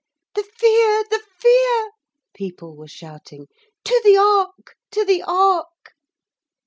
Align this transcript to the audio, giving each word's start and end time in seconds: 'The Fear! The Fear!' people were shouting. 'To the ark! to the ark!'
'The 0.33 0.41
Fear! 0.41 1.03
The 1.11 1.21
Fear!' 1.37 1.91
people 2.33 2.75
were 2.75 2.87
shouting. 2.87 3.45
'To 3.85 4.01
the 4.03 4.17
ark! 4.17 4.75
to 4.89 5.05
the 5.05 5.21
ark!' 5.21 5.93